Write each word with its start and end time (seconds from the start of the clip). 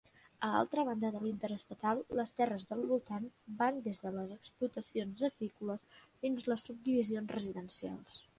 A 0.45 0.47
l'altra 0.51 0.83
banda 0.85 1.09
de 1.15 1.19
l'Interestatal, 1.25 2.01
les 2.19 2.31
terres 2.41 2.65
del 2.71 2.81
voltant 2.93 3.27
van 3.61 3.77
des 3.89 4.01
de 4.07 4.13
les 4.17 4.33
explotacions 4.37 5.23
agrícoles 5.29 5.85
fins 6.25 6.43
a 6.47 6.53
les 6.55 6.67
subdivisions 6.71 7.39
residencials. 7.39 8.21